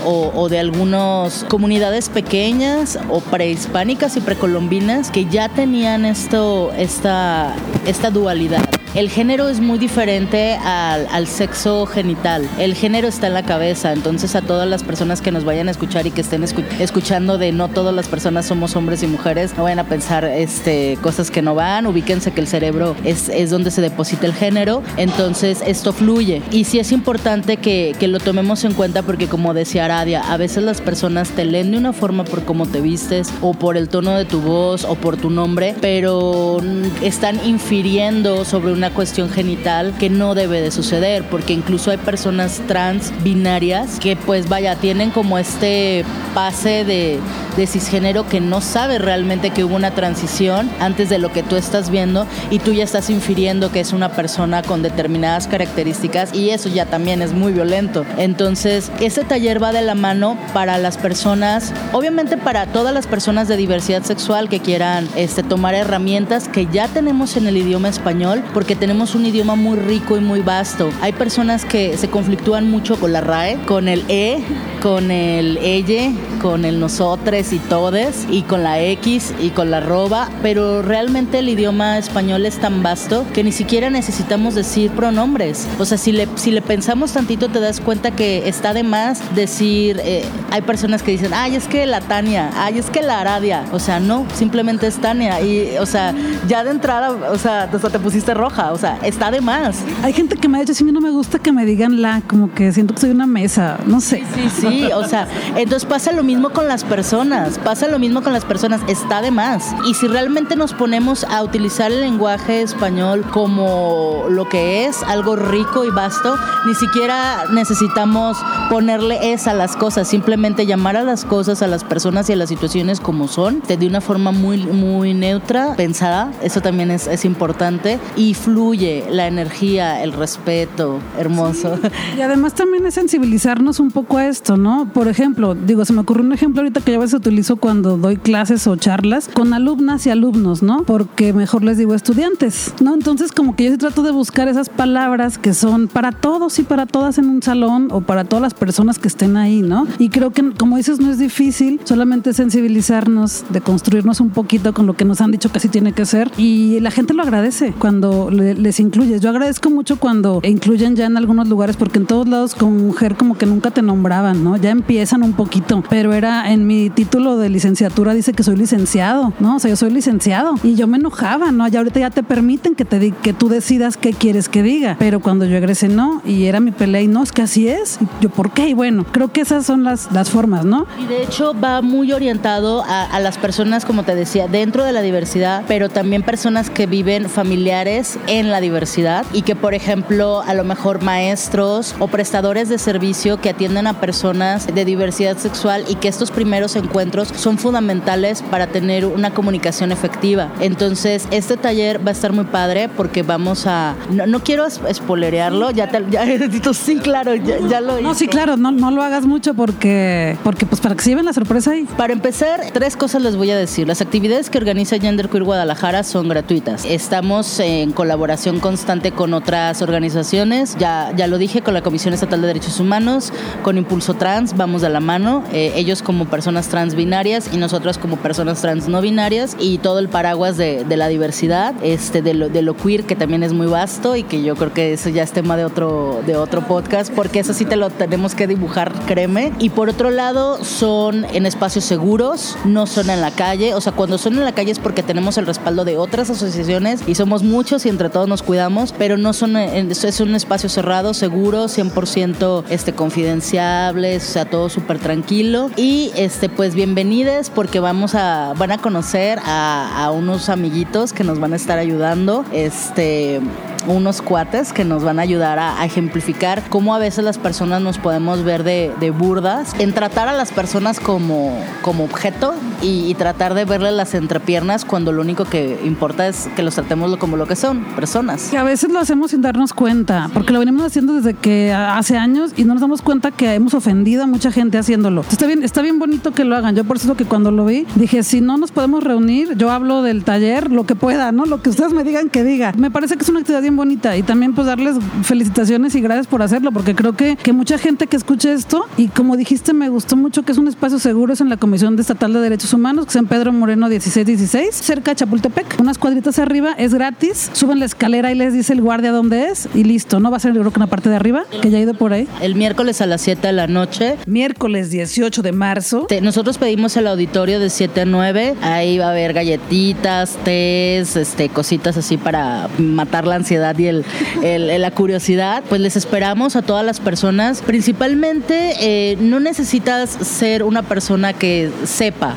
[0.05, 7.55] o, o de algunas comunidades pequeñas o prehispánicas y precolombinas que ya tenían esto, esta,
[7.85, 8.80] esta dualidad.
[8.93, 12.45] El género es muy diferente al, al sexo genital.
[12.59, 15.71] El género está en la cabeza, entonces a todas las personas que nos vayan a
[15.71, 19.53] escuchar y que estén escu- escuchando de no todas las personas somos hombres y mujeres,
[19.55, 23.49] no vayan a pensar este, cosas que no van, ubíquense que el cerebro es, es
[23.49, 26.41] donde se deposita el género, entonces esto fluye.
[26.51, 30.35] Y sí es importante que, que lo tomemos en cuenta porque como decía Aradia, a
[30.35, 33.87] veces las personas te leen de una forma por cómo te vistes o por el
[33.87, 36.57] tono de tu voz o por tu nombre, pero
[37.01, 42.59] están infiriendo sobre una cuestión genital que no debe de suceder, porque incluso hay personas
[42.67, 47.19] trans binarias que pues vaya, tienen como este pase de,
[47.57, 51.57] de cisgénero que no sabe realmente que hubo una transición antes de lo que tú
[51.57, 56.49] estás viendo y tú ya estás infiriendo que es una persona con determinadas características y
[56.49, 58.03] eso ya también es muy violento.
[58.17, 63.47] Entonces, ese taller va de la mano para las personas, obviamente para todas las personas
[63.47, 68.43] de diversidad sexual que quieran este, tomar herramientas que ya tenemos en el idioma español,
[68.53, 70.89] porque tenemos un idioma muy rico y muy vasto.
[71.01, 74.43] Hay personas que se conflictúan mucho con la RAE, con el E,
[74.81, 79.77] con el elle, con el nosotres y todes, y con la X y con la
[79.77, 85.67] arroba, pero realmente el idioma español es tan vasto que ni siquiera necesitamos decir pronombres.
[85.79, 89.21] O sea, si le, si le pensamos tantito te das cuenta que está de más
[89.35, 93.21] decir, eh, hay personas que dicen, ay, es que la Tania, ay, es que la
[93.21, 93.65] Aradia.
[93.71, 95.41] O sea, no, simplemente es Tania.
[95.41, 96.13] Y, o sea,
[96.47, 99.77] ya de entrada, o sea, hasta te pusiste roja, o sea, está de más.
[100.03, 102.01] Hay gente que me ha dicho, sí, a mí no me gusta que me digan
[102.01, 104.23] la, como que siento que soy una mesa, no sé.
[104.35, 108.33] Sí, sí, o sea, entonces pasa lo mismo con las personas, pasa lo mismo con
[108.33, 109.73] las personas, está de más.
[109.87, 115.35] Y si realmente nos ponemos a utilizar el lenguaje español como lo que es, algo
[115.35, 118.37] rico y vasto, ni siquiera necesitamos
[118.69, 122.35] ponerle es a las cosas, simplemente llamar a las cosas, a las personas y a
[122.35, 127.25] las situaciones como son, de una forma muy, muy neutra, pensada, eso también es, es
[127.25, 131.79] importante, y fluye la energía, el respeto, hermoso.
[132.17, 134.89] Y además también es sensibilizarnos un poco a esto, ¿no?
[134.93, 137.97] Por ejemplo, digo, se me ocurrió un ejemplo ahorita que yo a veces utilizo cuando
[137.97, 140.83] doy clases o charlas con alumnas y alumnos, ¿no?
[140.83, 142.93] Porque mejor les digo estudiantes, ¿no?
[142.93, 146.63] Entonces como que yo sí trato de buscar esas palabras que son para todos y
[146.63, 149.87] para todas en un salón o para todas las personas que estén ahí, ¿no?
[149.99, 154.85] Y creo que, como dices, no es difícil, solamente sensibilizarnos, de construirnos un poquito con
[154.85, 157.73] lo que nos han dicho que así tiene que ser y la gente lo agradece
[157.79, 159.21] cuando le- les incluyes.
[159.21, 163.15] Yo agradezco mucho cuando incluyen ya en algunos lugares porque en todos lados como mujer
[163.15, 164.57] como que nunca te nombraban, ¿no?
[164.57, 169.33] Ya empiezan un poquito, pero era en mi título de licenciatura dice que soy licenciado,
[169.39, 169.55] ¿no?
[169.55, 171.67] O sea, yo soy licenciado y yo me enojaba, ¿no?
[171.67, 175.19] Ya ahorita ya te permiten que te que tú decidas qué quieres que diga, pero
[175.19, 177.99] cuando yo egresé no y era mi pelea y no, es que así es.
[178.21, 178.67] Yo, ¿por qué?
[178.69, 180.85] Y bueno, creo que esas son las, las formas, ¿no?
[181.01, 185.01] Y de hecho va muy orientado a las personas, como te decía, dentro de la
[185.01, 190.53] diversidad, pero también personas que viven familiares en la diversidad y que, por ejemplo, a
[190.53, 195.95] lo mejor maestros o prestadores de servicio que atienden a personas de diversidad sexual y
[195.95, 200.49] que estos primeros encuentros son fundamentales para tener una comunicación efectiva.
[200.59, 203.95] Entonces, este taller va a estar muy padre porque vamos a...
[204.09, 206.25] No, no quiero es- spoilerearlo, ya, te, ya
[206.73, 210.65] sí, claro, ya, ya lo No, sí, claro, no, no lo hagas mucho porque, porque
[210.65, 211.87] pues para que se lleven la sorpresa ahí.
[211.97, 213.87] Para empezar, tres cosas les voy a decir.
[213.87, 216.85] Las actividades que organiza Gender Queer Guadalajara son gratuitas.
[216.85, 218.10] Estamos en colaboración
[218.59, 220.75] constante con otras organizaciones.
[220.77, 223.31] Ya, ya lo dije, con la Comisión Estatal de Derechos Humanos,
[223.63, 225.43] con Impulso Trans, vamos de la mano.
[225.53, 229.99] Eh, ellos como personas trans binarias y nosotras como personas trans no binarias y todo
[229.99, 233.53] el paraguas de, de la diversidad, este, de, lo, de lo queer, que también es
[233.53, 236.61] muy vasto y que yo creo que eso ya es tema de otro, de otro
[236.61, 239.53] podcast, porque eso sí te lo tenemos que dibujar, créeme.
[239.59, 243.73] Y por otro lado, son en espacios seguros, no son en la calle.
[243.73, 247.01] O sea, cuando son en la calle es porque tenemos el respaldo de otras asociaciones
[247.07, 250.69] y somos muchos y entre todos nos cuidamos, pero no son en, es un espacio
[250.69, 255.69] cerrado, seguro, 100% este, confidenciables, o sea, todo súper tranquilo.
[255.75, 261.39] Y este, pues bienvenides porque vamos a, van a conocer a unos amiguitos que nos
[261.39, 262.45] van a estar ayudando.
[262.51, 263.41] Este
[263.87, 267.81] unos cuates que nos van a ayudar a, a ejemplificar cómo a veces las personas
[267.81, 273.05] nos podemos ver de, de burdas, en tratar a las personas como, como objeto y,
[273.09, 277.17] y tratar de verle las entrepiernas cuando lo único que importa es que los tratemos
[277.17, 278.53] como lo que son, personas.
[278.53, 282.17] Y a veces lo hacemos sin darnos cuenta, porque lo venimos haciendo desde que hace
[282.17, 285.21] años y no nos damos cuenta que hemos ofendido a mucha gente haciéndolo.
[285.29, 286.75] Está bien, está bien bonito que lo hagan.
[286.75, 290.01] Yo por eso que cuando lo vi dije, si no nos podemos reunir, yo hablo
[290.01, 291.45] del taller, lo que pueda, ¿no?
[291.45, 292.73] Lo que ustedes me digan que diga.
[292.77, 296.27] Me parece que es una actividad bien bonita y también pues darles felicitaciones y gracias
[296.27, 299.87] por hacerlo, porque creo que, que mucha gente que escuche esto y como dijiste, me
[299.89, 303.05] gustó mucho que es un espacio seguro, es en la Comisión Estatal de Derechos Humanos,
[303.05, 307.79] que es en Pedro Moreno 1616, cerca de Chapultepec, unas cuadritas arriba, es gratis, suben
[307.79, 310.51] la escalera y les dice el guardia dónde es y listo, no va a ser
[310.51, 312.27] creo que en la parte de arriba, que ya he ido por ahí.
[312.41, 316.05] El miércoles a las 7 de la noche Miércoles 18 de marzo.
[316.09, 318.55] Te- Nosotros pedimos el auditorio de 7 a 9.
[318.61, 324.81] Ahí va a haber galletitas, tés, este, cositas así para matar la ansiedad y el,
[324.81, 325.63] la curiosidad.
[325.69, 327.61] Pues les esperamos a todas las personas.
[327.61, 332.35] Principalmente, eh, no necesitas ser una persona que sepa.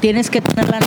[0.00, 0.80] Tienes que tener la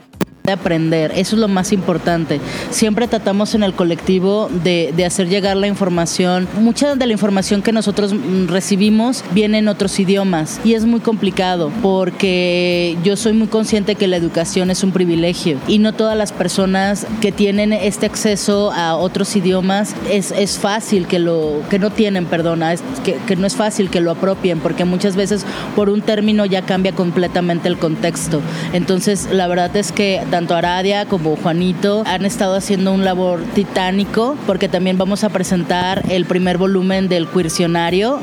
[0.44, 2.42] de aprender, eso es lo más importante.
[2.70, 6.50] Siempre tratamos en el colectivo de, de hacer llegar la información.
[6.60, 11.00] Mucha de la información que nosotros mm, recibimos viene en otros idiomas y es muy
[11.00, 16.18] complicado porque yo soy muy consciente que la educación es un privilegio y no todas
[16.18, 21.80] las personas que tienen este acceso a otros idiomas es, es fácil que lo, que
[21.80, 22.76] no tienen, perdona,
[23.06, 26.64] que, que no es fácil que lo apropien porque muchas veces por un término ya
[26.64, 28.42] cambia completamente el contexto.
[28.74, 34.36] Entonces, la verdad es que tanto Aradia como Juanito han estado haciendo un labor titánico
[34.48, 38.20] porque también vamos a presentar el primer volumen del Quircionario.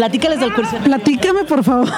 [0.00, 0.84] Platícales del Quircionario.
[0.86, 1.90] Platícame, por favor.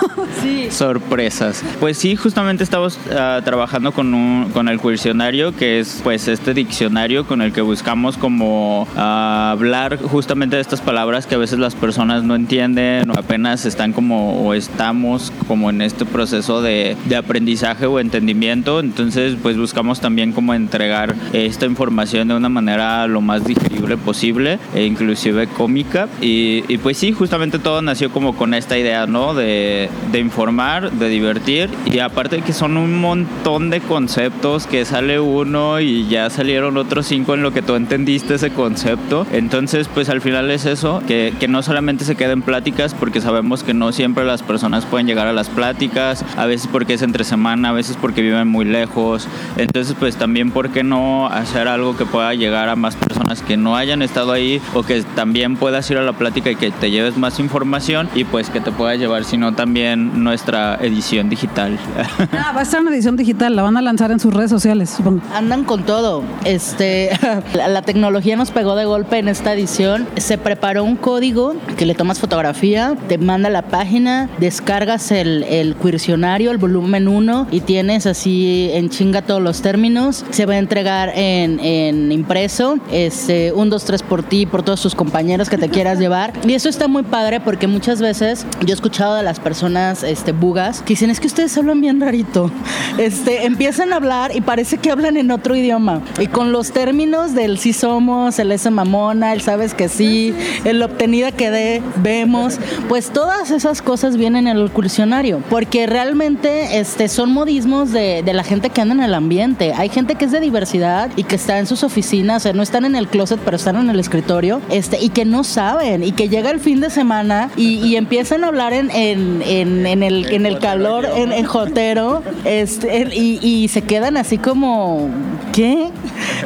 [0.71, 1.63] sorpresas.
[1.79, 6.53] Pues sí, justamente estamos ah, trabajando con, un, con el Quircionario, que es pues este
[6.53, 11.61] diccionario con el que buscamos como ah, hablar justamente de estas palabras que a veces
[11.61, 16.97] las personas no entienden o apenas están como o estamos como en este proceso de,
[17.05, 18.81] de aprendizaje o entendimiento.
[18.81, 24.59] Entonces pues buscamos también como entregar esta información de una manera lo más digerible posible
[24.75, 26.09] e inclusive cómica.
[26.21, 29.35] Y, y pues sí, justamente todo nació como con esta idea, ¿no?
[29.35, 35.21] De, de informar, de divertir y aparte que son un montón de conceptos que sale
[35.21, 39.27] uno y ya salieron otros cinco en lo que tú entendiste ese concepto.
[39.31, 43.63] Entonces, pues al final es eso, que, que no solamente se queden pláticas porque sabemos
[43.63, 47.25] que no siempre las personas pueden llegar a las pláticas, a veces porque es entre
[47.25, 49.29] semana, a veces porque viven muy lejos.
[49.59, 53.59] Entonces, pues también, ¿por qué no hacer algo que pueda llegar a más personas que
[53.59, 56.91] no hayan estado ahí o que también puedas ir a la plática y que te
[56.91, 57.82] lleves más información
[58.15, 61.79] y pues que te pueda llevar, sino también nuestra edición digital.
[62.33, 64.91] Ah, va a estar en edición digital, la van a lanzar en sus redes sociales,
[64.91, 65.21] supongo.
[65.35, 66.23] Andan con todo.
[66.45, 67.11] Este,
[67.55, 70.09] la, la tecnología nos pegó de golpe en esta edición.
[70.17, 75.45] Se preparó un código que le tomas fotografía, te manda a la página, descargas el,
[75.45, 80.25] el quircionario, el volumen 1 y tienes así en chinga todos los términos.
[80.31, 84.83] Se va a entregar en, en impreso, este, un, dos, tres por ti, por todos
[84.83, 86.33] tus compañeros que te quieras llevar.
[86.47, 90.33] Y eso está muy padre porque muchas veces yo he escuchado de las personas este,
[90.33, 92.51] bugas que dicen, es que ustedes hablan bien rarito.
[92.99, 96.03] Este, empiezan a hablar y parece que hablan en otro idioma.
[96.21, 100.83] Y con los términos del sí somos, el ese mamona, el sabes que sí, el
[100.83, 102.59] obtenida que de, vemos,
[102.91, 105.43] pues todas esas cosas vienen en el cursionario.
[105.49, 109.73] Porque realmente este, son modismos de, de la gente que anda en el ambiente.
[109.75, 112.63] Hay gente que es de diversidad y que está en sus oficinas, o sea, no
[112.63, 116.13] están en el closet, pero están en el escritorio, este, y que no saben, y
[116.13, 120.03] que llega el fin de semana y, y empiezan a hablar en, en, en, en
[120.03, 125.09] el, en el calor, en, en jotero, este, y, y se quedan así como,
[125.53, 125.89] ¿qué?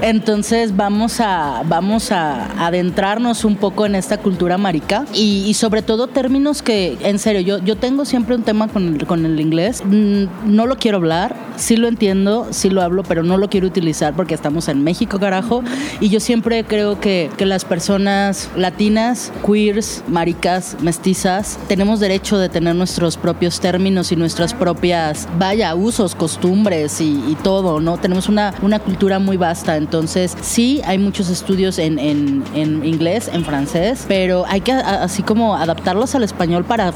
[0.03, 5.83] Entonces vamos a, vamos a adentrarnos un poco en esta cultura marica y, y sobre
[5.83, 9.41] todo términos que, en serio, yo, yo tengo siempre un tema con el, con el
[9.41, 13.49] inglés, Mm, no lo quiero hablar, sí lo entiendo, sí lo hablo, pero no lo
[13.49, 15.63] quiero utilizar porque estamos en México, carajo,
[16.01, 22.49] y yo siempre creo que, que las personas latinas, queers, maricas, mestizas, tenemos derecho de
[22.49, 27.99] tener nuestros propios términos y nuestras propias, vaya, usos, costumbres y, todo, ¿no?
[27.99, 33.29] Tenemos una, una cultura muy vasta, entonces sí hay muchos estudios en, en, en inglés,
[33.31, 36.95] en francés, pero hay que así como adaptarlos al español para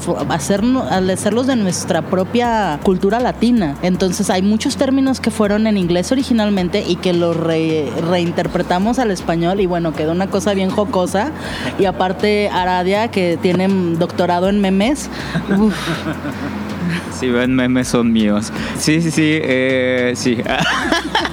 [0.89, 3.77] al hacerlos de nuestra propia cultura latina.
[3.83, 9.11] Entonces hay muchos términos que fueron en inglés originalmente y que los re- reinterpretamos al
[9.11, 11.31] español y bueno, quedó una cosa bien jocosa.
[11.77, 13.37] Y aparte Aradia, que
[13.99, 15.09] doctorado en memes,
[17.19, 18.51] Si ven memes son míos.
[18.77, 20.41] Sí, sí, sí, eh, sí.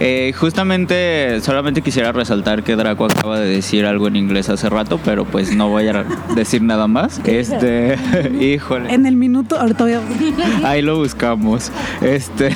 [0.00, 5.00] Eh, justamente, solamente quisiera resaltar que Draco acaba de decir algo en inglés hace rato,
[5.04, 6.04] pero pues no voy a
[6.34, 7.20] decir nada más.
[7.24, 7.96] Este,
[8.40, 8.92] híjole.
[8.92, 10.00] En el minuto, ahorita voy a...
[10.68, 11.70] Ahí lo buscamos.
[12.02, 12.54] Este.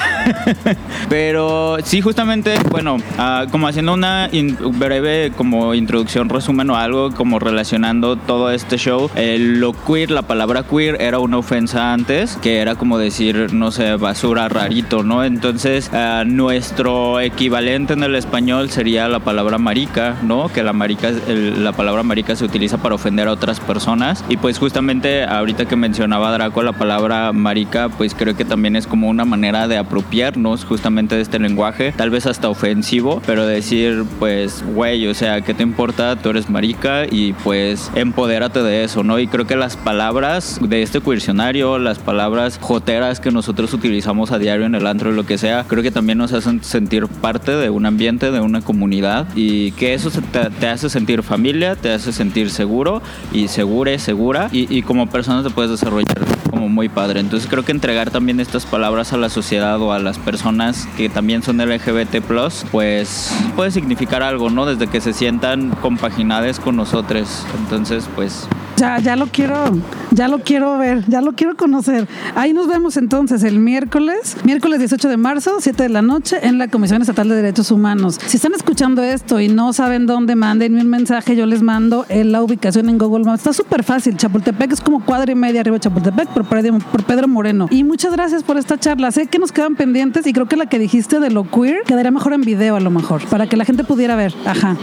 [1.09, 7.13] Pero sí, justamente, bueno, ah, como haciendo una in- breve como introducción, resumen o algo,
[7.13, 9.11] como relacionando todo este show.
[9.17, 13.97] lo queer, la palabra queer era una ofensa antes, que era como decir, no sé,
[13.97, 15.25] basura, rarito, ¿no?
[15.25, 20.49] Entonces, ah, nuestro equivalente en el español sería la palabra marica, ¿no?
[20.49, 24.25] Que la marica, el- la palabra marica se utiliza para ofender a otras personas.
[24.29, 28.87] Y pues justamente ahorita que mencionaba Draco la palabra marica, pues creo que también es
[28.87, 34.05] como una manera de apropiarnos justamente de este lenguaje, tal vez hasta ofensivo, pero decir,
[34.19, 36.17] pues, güey, o sea, ¿qué te importa?
[36.17, 39.19] Tú eres marica y pues empodérate de eso, ¿no?
[39.19, 44.39] Y creo que las palabras de este cuestionario, las palabras joteras que nosotros utilizamos a
[44.39, 47.53] diario en el antro y lo que sea, creo que también nos hacen sentir parte
[47.53, 52.13] de un ambiente, de una comunidad y que eso te hace sentir familia, te hace
[52.13, 53.03] sentir seguro
[53.33, 56.19] y segura, segura y, y como persona te puedes desarrollar
[56.51, 57.21] como muy padre.
[57.21, 61.09] Entonces creo que entregar también estas palabras a la sociedad o a las personas que
[61.09, 62.23] también son LGBT+,
[62.71, 64.67] pues puede significar algo, ¿no?
[64.67, 67.47] Desde que se sientan compaginadas con nosotros.
[67.63, 68.49] Entonces, pues
[68.81, 69.77] Ya, ya lo quiero,
[70.11, 72.09] ya lo quiero ver, ya lo quiero conocer.
[72.35, 76.57] Ahí nos vemos entonces el miércoles, miércoles 18 de marzo, 7 de la noche, en
[76.57, 78.19] la Comisión Estatal de Derechos Humanos.
[78.25, 82.33] Si están escuchando esto y no saben dónde, mándenme un mensaje, yo les mando en
[82.33, 83.41] la ubicación en Google Maps.
[83.41, 87.05] Está súper fácil, Chapultepec es como cuadra y media arriba de Chapultepec por Pedro, por
[87.05, 87.67] Pedro Moreno.
[87.71, 89.13] Y muchas gracias por esta charla.
[89.13, 92.13] Sé que nos quedan pendientes y creo que la que dijiste de lo queer quedaría
[92.13, 94.35] mejor en video a lo mejor, para que la gente pudiera ver.
[94.47, 94.75] Ajá.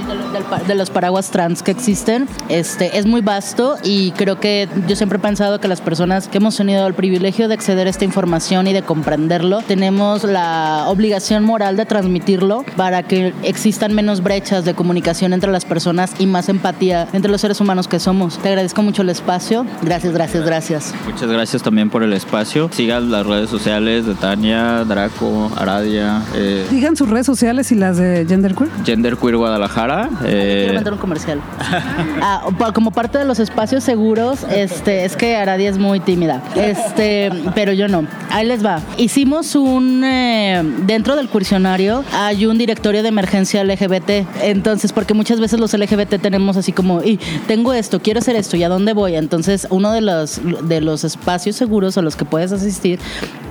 [0.68, 2.28] de los paraguas trans que existen.
[2.48, 6.40] Este es muy vasto y creo que yo siempre he pensado que las personas que
[6.40, 11.44] hemos tenido el privilegio de acceder a esta información y de comprenderlo, tenemos la obligación
[11.46, 16.50] moral de transmitirlo para que existan menos brechas de comunicación entre las personas y más
[16.50, 18.38] empatía entre los seres humanos que somos.
[18.40, 19.66] Te agradezco mucho el espacio.
[19.82, 20.94] Gracias, gracias, gracias.
[21.06, 22.70] muchas gracias también por el espacio.
[22.74, 27.96] Sigan las redes sociales de Tania, Draco, Aradia, eh, Digan sus redes sociales y las
[27.98, 28.70] de Genderqueer.
[28.86, 30.10] Gender Queer Guadalajara.
[30.26, 31.42] eh, Quiero meter un comercial.
[32.20, 32.42] Ah,
[32.74, 37.74] como parte de los espacios seguros, este, es que Aradia es muy tímida, este, pero
[37.74, 38.06] yo no.
[38.30, 38.82] Ahí les va.
[38.98, 45.40] Hicimos un, eh, dentro del cursionario hay un directorio de emergencia LGBT, entonces, porque muchas
[45.40, 48.94] veces los LGBT tenemos así como, y tengo esto, quiero hacer esto, ¿y a dónde
[48.94, 49.16] voy?
[49.16, 53.00] Entonces, uno de los, de los espacios seguros a los que puedes asistir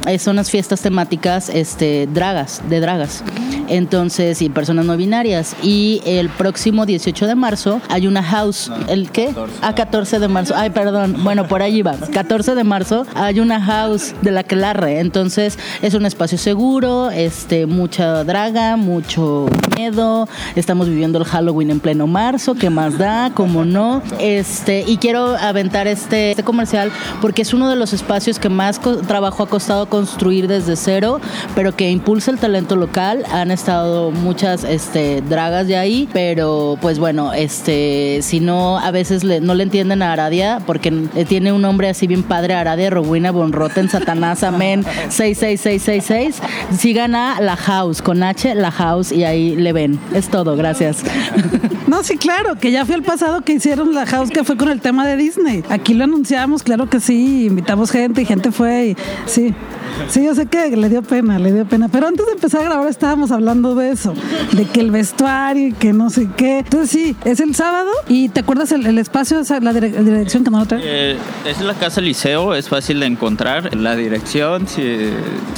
[0.06, 3.24] eh, son las fiestas temáticas este, dragas, de dragas.
[3.68, 5.57] Entonces, y personas no binarias.
[5.62, 8.70] Y el próximo 18 de marzo hay una house.
[8.88, 9.34] ¿El qué?
[9.61, 10.54] A 14 de marzo.
[10.57, 11.16] Ay, perdón.
[11.24, 11.96] Bueno, por allí va.
[11.96, 15.00] 14 de marzo hay una house de la Clarre.
[15.00, 19.46] Entonces, es un espacio seguro, este, mucha draga, mucho
[19.76, 20.28] miedo.
[20.54, 22.54] Estamos viviendo el Halloween en pleno marzo.
[22.54, 23.32] ¿Qué más da?
[23.34, 24.02] ¿Cómo no?
[24.20, 26.90] Este, y quiero aventar este, este comercial
[27.20, 31.20] porque es uno de los espacios que más trabajo ha costado construir desde cero,
[31.55, 33.24] pero que impulsa el talento local.
[33.32, 39.24] Han estado muchas este, dragas de ahí, pero pues bueno, este, si no, a veces
[39.24, 40.90] le- no le entienden a Aradia, porque
[41.28, 46.40] tiene un nombre así bien padre, Aradia Rowena von Rotten, Satanás, Amén, 66666.
[46.78, 49.99] Sigan a La House, con H, La House, y ahí le ven.
[50.14, 50.99] Es todo, gracias.
[51.87, 54.68] No, sí, claro, que ya fue el pasado que hicieron la house que fue con
[54.70, 55.62] el tema de Disney.
[55.68, 59.55] Aquí lo anunciamos, claro que sí, invitamos gente y gente fue y sí.
[60.11, 61.89] Sí, yo sé que le dio pena, le dio pena.
[61.89, 64.12] Pero antes de empezar a grabar estábamos hablando de eso,
[64.53, 66.59] de que el vestuario y que no sé qué.
[66.59, 70.45] Entonces sí, es el sábado y ¿te acuerdas el, el espacio, la, dire- la dirección
[70.45, 70.82] que no lo trae?
[70.84, 71.16] Eh,
[71.47, 73.74] es la Casa Liceo, es fácil de encontrar.
[73.74, 74.82] La dirección, si,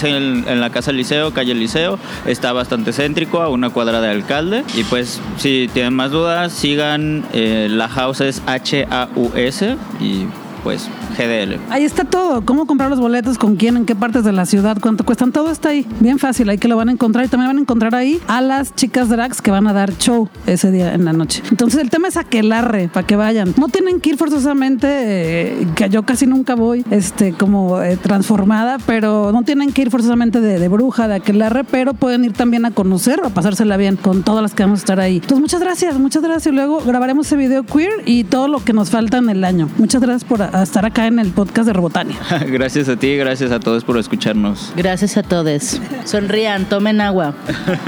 [0.05, 4.62] en, la Casa Liceo, calle Liceo, está bastante céntrico, a una cuadra de alcalde.
[4.76, 6.12] Y pues, si tienen más
[6.51, 7.24] sigan.
[7.33, 10.26] eh, la house es H-A-U-S y
[10.69, 11.57] pues GDL.
[11.71, 14.77] Ahí está todo, cómo comprar los boletos, con quién, en qué partes de la ciudad,
[14.83, 15.87] cuánto cuestan, todo está ahí.
[15.99, 18.43] Bien fácil, ahí que lo van a encontrar y también van a encontrar ahí a
[18.43, 21.43] las chicas drags que van a dar show ese día en la noche.
[21.51, 23.55] Entonces el tema es aquelarre, para que vayan.
[23.57, 28.77] No tienen que ir forzosamente, eh, que yo casi nunca voy, este, como eh, transformada,
[28.85, 32.73] pero no tienen que ir forzosamente de, bruja, de aquelarre, pero pueden ir también a
[32.73, 35.14] conocer o pasársela bien con todas las que vamos a estar ahí.
[35.14, 36.55] Entonces muchas gracias, muchas gracias.
[36.55, 39.71] Luego grabaremos ese video queer y todo lo que nos falta en el año.
[39.79, 42.16] Muchas gracias por a estar acá en el podcast de Robotania.
[42.46, 44.72] gracias a ti, gracias a todos por escucharnos.
[44.76, 45.80] Gracias a todos.
[46.04, 47.34] Sonrían, tomen agua.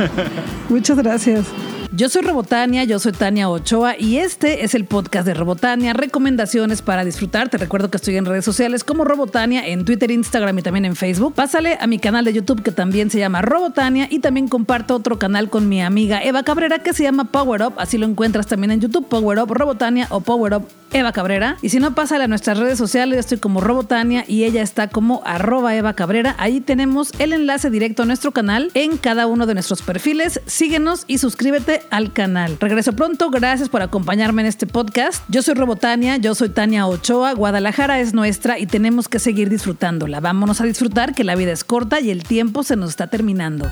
[0.69, 1.47] Muchas gracias.
[1.93, 6.83] Yo soy Robotania, yo soy Tania Ochoa y este es el podcast de Robotania, recomendaciones
[6.83, 7.49] para disfrutar.
[7.49, 10.95] Te recuerdo que estoy en redes sociales como Robotania, en Twitter, Instagram y también en
[10.95, 11.35] Facebook.
[11.35, 15.19] Pásale a mi canal de YouTube que también se llama Robotania y también comparto otro
[15.19, 17.75] canal con mi amiga Eva Cabrera que se llama Power Up.
[17.79, 21.57] Así lo encuentras también en YouTube, Power Up Robotania o Power Up Eva Cabrera.
[21.63, 23.17] Y si no, pásale a nuestras redes sociales.
[23.17, 26.35] Yo estoy como Robotania y ella está como arroba Eva Cabrera.
[26.39, 30.41] Ahí tenemos el enlace directo a nuestro canal en cada uno de nuestros perfiles.
[30.47, 32.57] Síguenos y suscríbete al canal.
[32.61, 33.31] Regreso pronto.
[33.31, 35.25] Gracias por acompañarme en este podcast.
[35.29, 37.33] Yo soy Robotania, yo soy Tania Ochoa.
[37.35, 40.21] Guadalajara es nuestra y tenemos que seguir disfrutándola.
[40.21, 43.71] Vámonos a disfrutar que la vida es corta y el tiempo se nos está terminando.